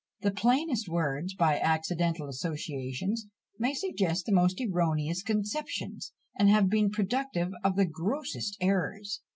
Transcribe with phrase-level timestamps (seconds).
[0.21, 3.27] The plainest words, by accidental associations,
[3.59, 9.21] may suggest the most erroneous conceptions, and have been productive of the grossest errors.